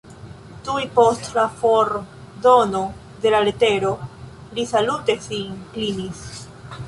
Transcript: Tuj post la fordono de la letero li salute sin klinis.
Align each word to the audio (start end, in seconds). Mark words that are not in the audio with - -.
Tuj 0.67 0.79
post 0.93 1.27
la 1.39 1.43
fordono 1.59 2.81
de 3.25 3.35
la 3.35 3.41
letero 3.49 3.93
li 4.57 4.67
salute 4.73 5.17
sin 5.27 5.63
klinis. 5.77 6.25